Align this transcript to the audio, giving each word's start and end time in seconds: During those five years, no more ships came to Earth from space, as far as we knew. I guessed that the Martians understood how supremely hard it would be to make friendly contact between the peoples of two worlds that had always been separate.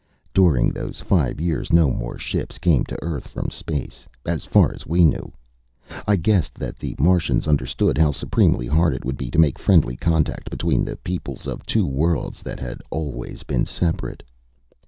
During 0.33 0.69
those 0.71 0.99
five 0.99 1.39
years, 1.39 1.71
no 1.71 1.91
more 1.91 2.17
ships 2.17 2.57
came 2.57 2.83
to 2.85 2.97
Earth 3.03 3.27
from 3.27 3.51
space, 3.51 4.07
as 4.25 4.45
far 4.45 4.73
as 4.73 4.87
we 4.87 5.05
knew. 5.05 5.31
I 6.07 6.15
guessed 6.15 6.55
that 6.55 6.77
the 6.77 6.95
Martians 6.97 7.47
understood 7.47 7.99
how 7.99 8.09
supremely 8.09 8.65
hard 8.65 8.95
it 8.95 9.05
would 9.05 9.15
be 9.15 9.29
to 9.29 9.37
make 9.37 9.59
friendly 9.59 9.95
contact 9.95 10.49
between 10.49 10.83
the 10.83 10.95
peoples 10.97 11.45
of 11.45 11.63
two 11.67 11.85
worlds 11.85 12.41
that 12.41 12.59
had 12.59 12.81
always 12.89 13.43
been 13.43 13.63
separate. 13.63 14.23